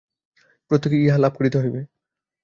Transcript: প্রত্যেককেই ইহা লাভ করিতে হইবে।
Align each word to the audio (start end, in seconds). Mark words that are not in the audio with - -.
প্রত্যেককেই 0.71 1.03
ইহা 1.05 1.17
লাভ 1.17 1.33
করিতে 1.37 1.57
হইবে। 1.61 1.81